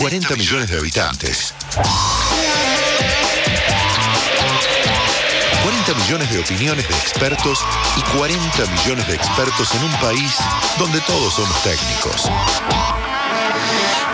[0.00, 1.52] 40 millones de habitantes.
[5.62, 7.58] 40 millones de opiniones de expertos
[7.98, 10.32] y 40 millones de expertos en un país
[10.78, 12.30] donde todos somos técnicos.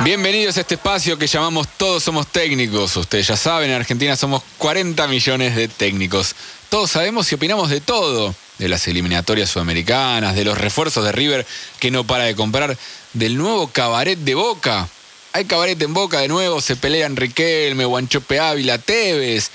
[0.03, 2.96] Bienvenidos a este espacio que llamamos Todos Somos Técnicos.
[2.96, 6.34] Ustedes ya saben, en Argentina somos 40 millones de técnicos.
[6.68, 8.34] Todos sabemos y opinamos de todo.
[8.59, 11.46] De las eliminatorias sudamericanas, de los refuerzos de River
[11.79, 12.77] que no para de comprar,
[13.12, 14.89] del nuevo cabaret de Boca.
[15.37, 19.50] Hay cabaret en Boca de nuevo, se pelean Riquelme, Guanchope Ávila, Tevez,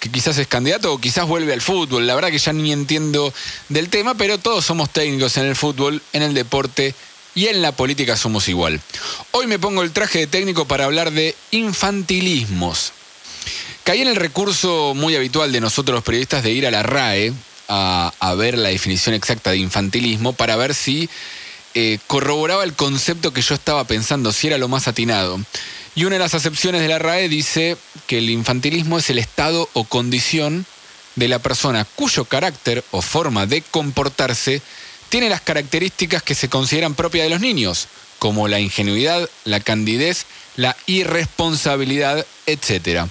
[0.00, 2.06] que quizás es candidato o quizás vuelve al fútbol.
[2.06, 3.34] La verdad que ya ni entiendo
[3.68, 6.94] del tema, pero todos somos técnicos en el fútbol, en el deporte
[7.34, 8.80] y en la política somos igual.
[9.32, 12.92] Hoy me pongo el traje de técnico para hablar de infantilismos.
[13.84, 17.34] Caí en el recurso muy habitual de nosotros los periodistas de ir a la RAE
[17.68, 21.10] a, ver la definición exacta de infantilismo para ver si
[21.78, 25.38] eh, corroboraba el concepto que yo estaba pensando, si era lo más atinado.
[25.94, 27.76] Y una de las acepciones de la RAE dice
[28.06, 30.64] que el infantilismo es el estado o condición
[31.16, 34.62] de la persona cuyo carácter o forma de comportarse
[35.10, 40.24] tiene las características que se consideran propias de los niños, como la ingenuidad, la candidez,
[40.56, 43.02] la irresponsabilidad, etc.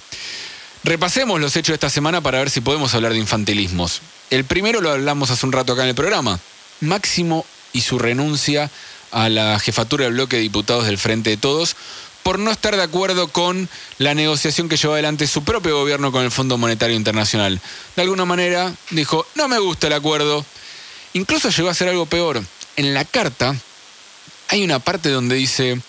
[0.82, 4.00] Repasemos los hechos de esta semana para ver si podemos hablar de infantilismos.
[4.30, 6.40] El primero lo hablamos hace un rato acá en el programa.
[6.80, 7.46] Máximo
[7.76, 8.70] y su renuncia
[9.12, 11.76] a la jefatura del bloque de diputados del Frente de Todos
[12.22, 16.24] por no estar de acuerdo con la negociación que llevó adelante su propio gobierno con
[16.24, 17.60] el Fondo Monetario Internacional.
[17.94, 20.44] De alguna manera dijo, no me gusta el acuerdo,
[21.16, 22.44] Incluso llegó a ser algo peor.
[22.76, 23.56] En la carta
[24.48, 25.80] hay una parte donde dice,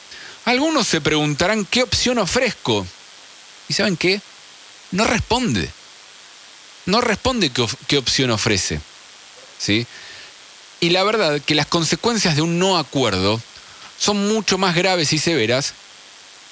[0.46, 2.88] algunos se preguntarán qué opción ofrezco.
[3.68, 4.22] ¿Y saben qué?
[4.92, 5.70] No responde.
[6.86, 7.52] No responde
[7.88, 8.80] qué, opción ofrece.
[9.60, 9.86] ¿Sí?
[10.80, 13.42] Y la verdad que las consecuencias de un no acuerdo
[14.00, 15.74] son mucho más graves y severas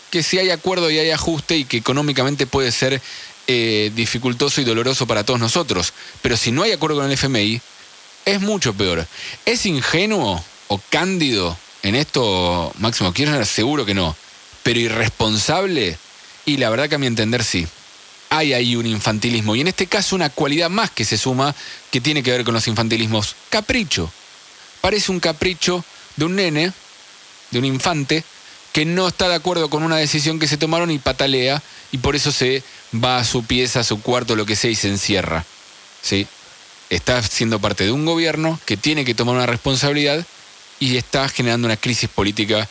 [0.09, 3.01] que si hay acuerdo y hay ajuste y que económicamente puede ser
[3.47, 5.93] eh, dificultoso y doloroso para todos nosotros.
[6.21, 7.61] Pero si no hay acuerdo con el FMI,
[8.25, 9.05] es mucho peor.
[9.45, 13.45] ¿Es ingenuo o cándido en esto Máximo Kirchner?
[13.45, 14.15] Seguro que no.
[14.63, 15.97] Pero irresponsable,
[16.45, 17.67] y la verdad que a mi entender sí.
[18.29, 19.55] Hay ahí un infantilismo.
[19.55, 21.55] Y en este caso una cualidad más que se suma
[21.91, 23.35] que tiene que ver con los infantilismos.
[23.49, 24.11] Capricho.
[24.81, 25.83] Parece un capricho
[26.15, 26.71] de un nene,
[27.51, 28.23] de un infante,
[28.73, 32.15] que no está de acuerdo con una decisión que se tomaron y patalea y por
[32.15, 32.61] eso se
[32.93, 35.45] va a su pieza, a su cuarto, lo que sea y se encierra.
[36.01, 36.27] ¿Sí?
[36.89, 40.25] está siendo parte de un gobierno que tiene que tomar una responsabilidad
[40.79, 42.67] y está generando una crisis política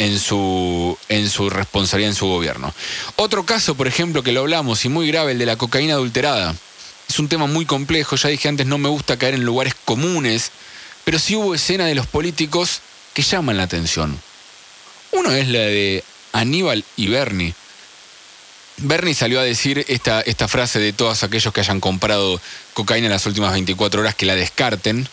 [0.00, 2.74] en su, en su responsabilidad en su gobierno.
[3.16, 6.56] Otro caso, por ejemplo, que lo hablamos y muy grave, el de la cocaína adulterada.
[7.06, 10.52] Es un tema muy complejo, ya dije antes, no me gusta caer en lugares comunes,
[11.04, 12.80] pero sí hubo escenas de los políticos
[13.12, 14.18] que llaman la atención.
[15.12, 16.02] Uno es la de
[16.32, 17.54] Aníbal y Bernie,
[18.78, 22.40] Bernie salió a decir esta, esta frase de todos aquellos que hayan comprado
[22.72, 25.06] cocaína en las últimas 24 horas que la descarten.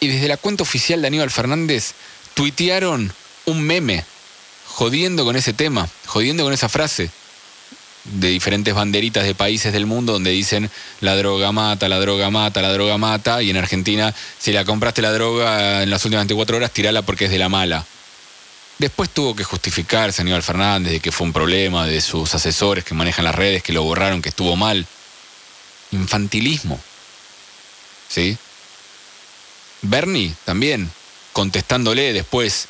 [0.00, 1.92] Y desde la cuenta oficial de Aníbal Fernández
[2.32, 3.12] tuitearon
[3.46, 4.04] un meme
[4.66, 7.10] jodiendo con ese tema, jodiendo con esa frase
[8.04, 10.70] de diferentes banderitas de países del mundo donde dicen
[11.00, 15.02] la droga mata, la droga mata, la droga mata, y en Argentina, si la compraste
[15.02, 17.84] la droga en las últimas 24 horas, tirala porque es de la mala.
[18.78, 22.94] Después tuvo que justificarse Aníbal Fernández de que fue un problema de sus asesores que
[22.94, 24.86] manejan las redes, que lo borraron, que estuvo mal.
[25.92, 26.78] Infantilismo.
[28.08, 28.36] ¿Sí?
[29.82, 30.90] Bernie también,
[31.32, 32.68] contestándole después,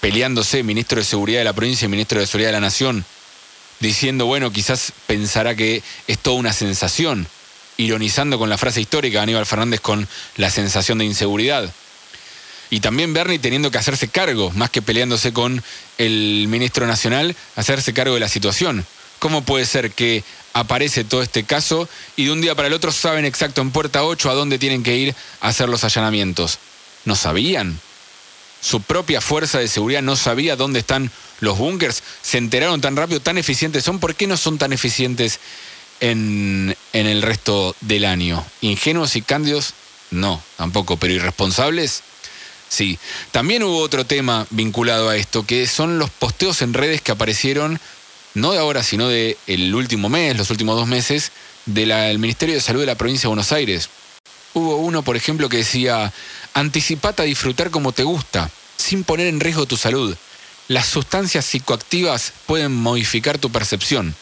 [0.00, 3.04] peleándose, ministro de Seguridad de la provincia y ministro de Seguridad de la Nación,
[3.80, 7.26] diciendo, bueno, quizás pensará que es toda una sensación,
[7.76, 11.72] ironizando con la frase histórica de Aníbal Fernández con la sensación de inseguridad.
[12.70, 15.62] Y también Bernie teniendo que hacerse cargo, más que peleándose con
[15.98, 18.86] el ministro nacional, hacerse cargo de la situación.
[19.18, 22.90] ¿Cómo puede ser que aparece todo este caso y de un día para el otro
[22.90, 26.58] saben exacto en puerta 8 a dónde tienen que ir a hacer los allanamientos?
[27.04, 27.78] ¿No sabían?
[28.62, 32.02] Su propia fuerza de seguridad no sabía dónde están los búnkers.
[32.22, 33.98] Se enteraron tan rápido, tan eficientes son.
[33.98, 35.40] ¿Por qué no son tan eficientes
[36.00, 38.42] en, en el resto del año?
[38.62, 39.74] ¿Ingenuos y cándidos?
[40.10, 40.96] No, tampoco.
[40.96, 42.02] Pero irresponsables,
[42.72, 42.98] Sí,
[43.32, 47.78] también hubo otro tema vinculado a esto, que son los posteos en redes que aparecieron,
[48.32, 51.32] no de ahora, sino del el último mes, los últimos dos meses,
[51.66, 53.90] del Ministerio de Salud de la provincia de Buenos Aires.
[54.54, 56.14] Hubo uno, por ejemplo, que decía,
[56.54, 60.16] anticipate a disfrutar como te gusta, sin poner en riesgo tu salud.
[60.68, 64.14] Las sustancias psicoactivas pueden modificar tu percepción.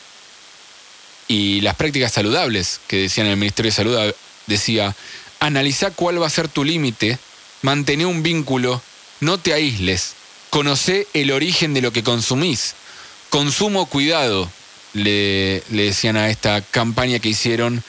[1.29, 4.15] Y las prácticas saludables, que decían el Ministerio de Salud,
[4.47, 4.97] decía,
[5.39, 7.19] analiza cuál va a ser tu límite
[7.63, 8.81] Mantén un vínculo,
[9.21, 10.15] no te aísles,
[10.49, 12.75] conoce el origen de lo que consumís.
[13.29, 14.51] Consumo, cuidado,
[14.95, 17.85] le, le decían a esta campaña que hicieron,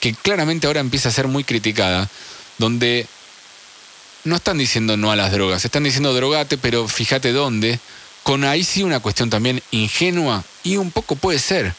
[0.00, 2.10] que claramente ahora empieza a ser muy criticada,
[2.58, 3.06] donde
[4.24, 7.78] no están diciendo no a las drogas, están diciendo drogate, pero fíjate dónde,
[8.22, 11.74] con ahí sí una cuestión también ingenua y un poco puede ser.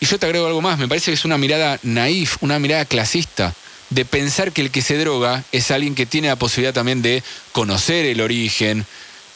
[0.00, 2.84] Y yo te agrego algo más, me parece que es una mirada naif, una mirada
[2.84, 3.54] clasista,
[3.90, 7.22] de pensar que el que se droga es alguien que tiene la posibilidad también de
[7.52, 8.84] conocer el origen,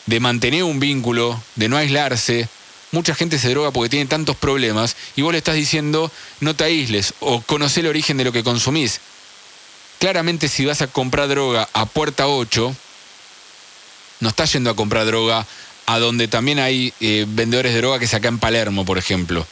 [0.07, 2.49] de mantener un vínculo, de no aislarse.
[2.91, 6.11] Mucha gente se droga porque tiene tantos problemas y vos le estás diciendo
[6.41, 9.01] no te aísles o conocer el origen de lo que consumís.
[9.99, 12.75] Claramente si vas a comprar droga a puerta 8,
[14.21, 15.47] no estás yendo a comprar droga
[15.87, 19.47] a donde también hay eh, vendedores de droga que acá en Palermo, por ejemplo.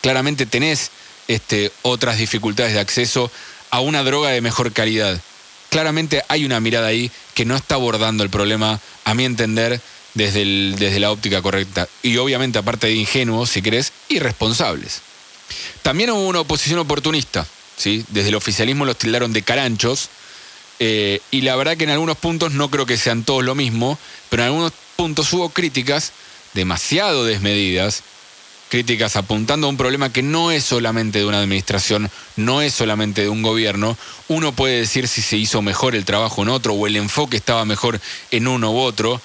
[0.00, 0.90] Claramente tenés
[1.26, 3.30] este, otras dificultades de acceso
[3.70, 5.20] a una droga de mejor calidad.
[5.70, 9.80] Claramente hay una mirada ahí que no está abordando el problema, a mi entender,
[10.14, 11.88] desde, desde la óptica correcta.
[12.02, 15.00] Y obviamente, aparte de ingenuos, si querés, irresponsables.
[15.82, 17.46] También hubo una oposición oportunista,
[17.78, 18.04] ¿sí?
[18.08, 20.10] Desde el oficialismo los tildaron de caranchos,
[20.80, 23.98] eh, y la verdad que en algunos puntos no creo que sean todos lo mismo,
[24.28, 26.12] pero en algunos puntos hubo críticas
[26.52, 28.02] demasiado desmedidas
[28.68, 33.22] críticas apuntando a un problema que no es solamente de una administración, no es solamente
[33.22, 33.96] de un gobierno.
[34.28, 37.64] Uno puede decir si se hizo mejor el trabajo en otro o el enfoque estaba
[37.64, 39.20] mejor en uno u otro,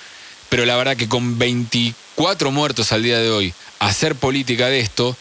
[0.49, 5.15] pero la verdad que con 24 muertos al día de hoy, hacer política de esto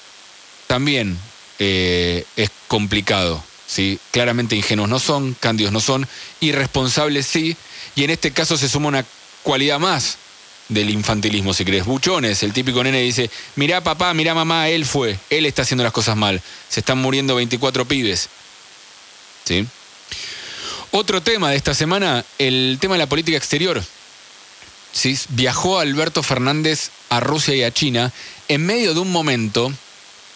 [0.67, 1.19] también
[1.65, 3.43] eh, es complicado.
[3.67, 3.99] ¿sí?
[4.11, 6.09] Claramente ingenuos no son, cándidos no son,
[6.41, 7.57] irresponsables sí,
[7.95, 9.05] y en este caso se suma una
[9.43, 10.19] cualidad más
[10.69, 11.85] del infantilismo, si crees.
[11.85, 15.93] Buchones, el típico nene dice, mirá papá, mirá mamá, él fue, él está haciendo las
[15.93, 16.43] cosas mal.
[16.69, 18.29] Se están muriendo 24 pibes.
[19.45, 19.67] ¿Sí?
[20.91, 23.83] Otro tema de esta semana, el tema de la política exterior.
[24.93, 25.17] ¿Sí?
[25.31, 28.13] Viajó Alberto Fernández a Rusia y a China
[28.49, 29.73] en medio de un momento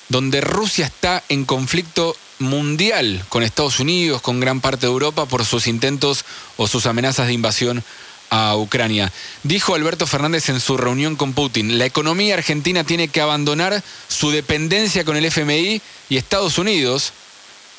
[0.09, 5.45] donde Rusia está en conflicto mundial con Estados Unidos, con gran parte de Europa, por
[5.45, 6.25] sus intentos
[6.57, 7.83] o sus amenazas de invasión
[8.31, 9.13] a Ucrania.
[9.43, 14.31] Dijo Alberto Fernández en su reunión con Putin, la economía argentina tiene que abandonar su
[14.31, 17.13] dependencia con el FMI y Estados Unidos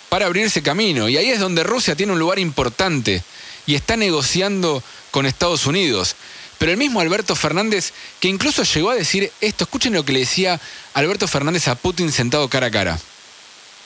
[0.10, 1.10] para abrirse camino.
[1.10, 3.24] Y ahí es donde Rusia tiene un lugar importante
[3.66, 4.82] y está negociando
[5.12, 6.16] con Estados Unidos.
[6.58, 10.20] Pero el mismo Alberto Fernández, que incluso llegó a decir esto, escuchen lo que le
[10.20, 10.60] decía
[10.94, 13.00] Alberto Fernández a Putin sentado cara a cara.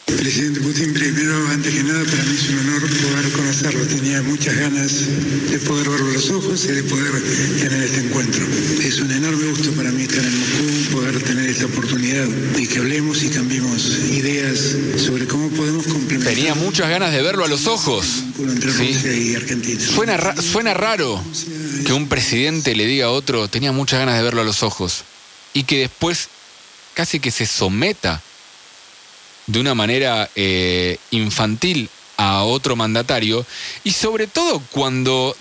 [0.06, 3.86] Presidente Putin, primero, antes que nada, para mí es un honor poder conocerlo.
[3.86, 4.92] Tenía muchas ganas
[5.50, 7.12] de poder verlo los ojos y de poder
[7.60, 8.46] tener este encuentro.
[8.84, 12.78] Es un enorme gusto para mí estar en Moscú, poder tener esta oportunidad de que
[12.78, 16.34] hablemos y cambiemos ideas sobre cómo podemos complementar.
[16.34, 18.24] Tenía muchas ganas de verlo a los ojos.
[18.40, 19.80] Entre Rusia y Argentina.
[19.80, 21.24] Suena, suena raro
[21.86, 25.04] que un presidente le diga a otro, tenía muchas ganas de verlo a los ojos,
[25.54, 26.30] y que después
[26.94, 28.22] casi que se someta
[29.48, 33.46] de una manera eh, infantil a otro mandatario
[33.84, 35.36] y sobre todo cuando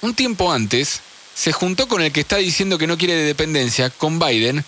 [0.00, 1.00] un tiempo antes
[1.36, 4.64] se juntó con el que está diciendo que no quiere de dependencia, con Biden,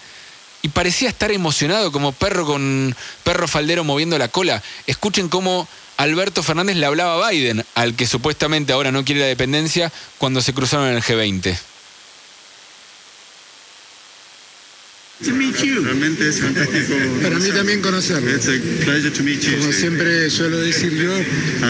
[0.61, 2.95] y parecía estar emocionado como perro con
[3.25, 4.63] perro faldero moviendo la cola.
[4.87, 5.67] Escuchen cómo
[5.97, 10.43] Alberto Fernández le hablaba a Biden, al que supuestamente ahora no quiere la dependencia, cuando
[10.43, 11.59] se cruzaron en el G20.
[15.21, 16.95] Realmente es fantástico.
[17.23, 18.31] Para mí también conocerlo.
[18.31, 18.53] It's a
[18.85, 19.59] pleasure to meet you.
[19.59, 21.13] Como siempre suelo decir yo,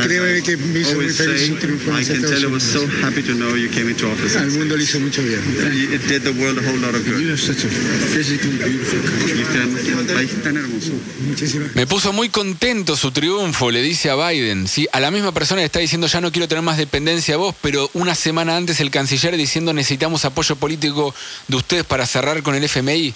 [0.03, 2.47] creo que me hizo muy feliz su triunfo en I los can tell Estados I
[2.47, 3.05] was so Unidos.
[3.05, 4.37] happy to know you came into office.
[4.39, 5.41] Al mundo le hizo mucho bien.
[5.95, 7.21] It did the world a whole lot of good.
[7.21, 9.45] You have such a physically beautiful country.
[9.45, 10.93] Tan- un tan hermoso.
[11.27, 14.69] Muchísimas Me puso muy contento su triunfo, le dice a Biden.
[14.69, 14.87] ¿sí?
[14.93, 17.55] A la misma persona le está diciendo ya no quiero tener más dependencia a vos,
[17.63, 21.15] pero una semana antes el canciller diciendo necesitamos apoyo político
[21.49, 23.15] de ustedes para cerrar con el FMI.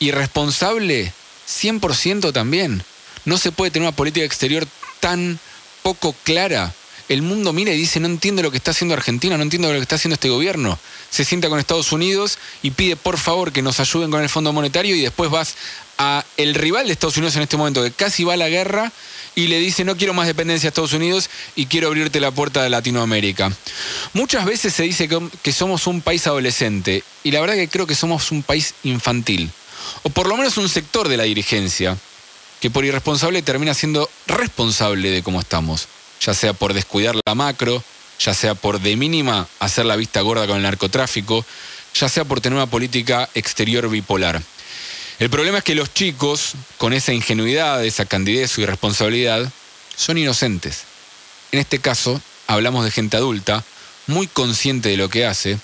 [0.00, 1.12] Irresponsable,
[1.48, 2.82] 100% también.
[3.24, 4.66] No se puede tener una política exterior
[5.00, 5.38] tan
[5.82, 6.72] poco clara.
[7.08, 9.74] El mundo mira y dice, no entiendo lo que está haciendo Argentina, no entiendo lo
[9.74, 10.78] que está haciendo este gobierno.
[11.10, 14.52] Se sienta con Estados Unidos y pide por favor que nos ayuden con el Fondo
[14.52, 15.54] Monetario y después vas
[15.96, 18.92] a el rival de Estados Unidos en este momento que casi va a la guerra
[19.34, 22.62] y le dice no quiero más dependencia de Estados Unidos y quiero abrirte la puerta
[22.62, 23.50] de Latinoamérica.
[24.12, 27.86] Muchas veces se dice que, que somos un país adolescente y la verdad que creo
[27.86, 29.50] que somos un país infantil.
[30.02, 31.96] O por lo menos un sector de la dirigencia
[32.60, 35.88] que por irresponsable termina siendo responsable de cómo estamos,
[36.20, 37.82] ya sea por descuidar la macro,
[38.18, 41.44] ya sea por de mínima hacer la vista gorda con el narcotráfico,
[41.94, 44.42] ya sea por tener una política exterior bipolar.
[45.18, 49.50] El problema es que los chicos, con esa ingenuidad, esa candidez o irresponsabilidad,
[49.96, 50.84] son inocentes.
[51.50, 53.64] En este caso, hablamos de gente adulta,
[54.06, 55.58] muy consciente de lo que hace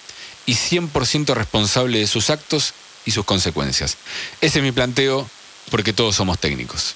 [0.47, 2.75] y 100% responsable de sus actos
[3.05, 3.97] y sus consecuencias.
[4.41, 5.29] Ese es mi planteo
[5.71, 6.95] porque todos somos técnicos.